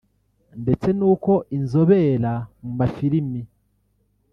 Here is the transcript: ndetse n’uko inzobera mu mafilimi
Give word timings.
ndetse 0.61 0.89
n’uko 0.97 1.31
inzobera 1.57 2.33
mu 2.63 2.71
mafilimi 2.79 3.41